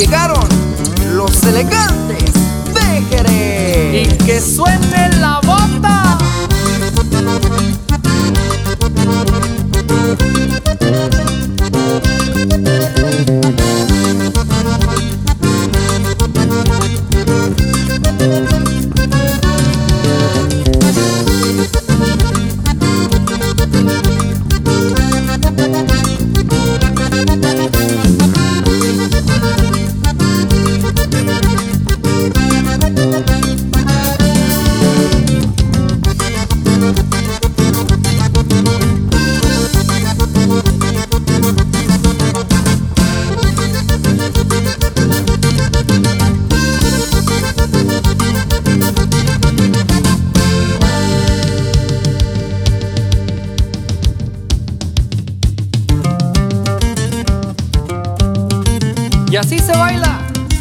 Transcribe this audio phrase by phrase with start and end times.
[0.00, 0.48] llegaron
[1.12, 2.32] los elegantes
[2.72, 4.08] de Jerez.
[4.08, 5.09] Y que suene
[59.30, 60.18] Y así se baila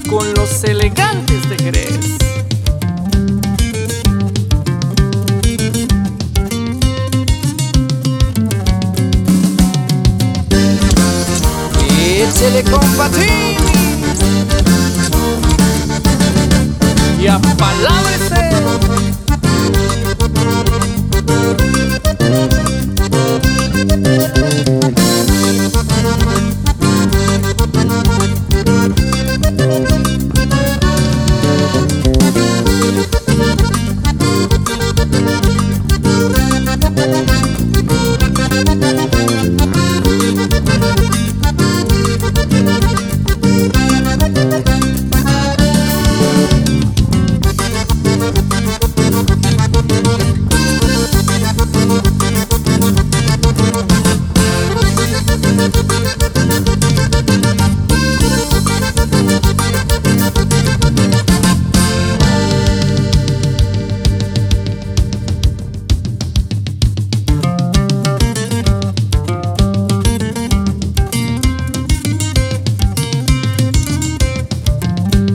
[0.07, 1.89] con los elegantes de Jerez.
[11.97, 12.63] Échele.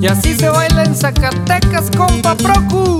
[0.04, 2.98] Y así se baila en Zacatecas, compa Procu.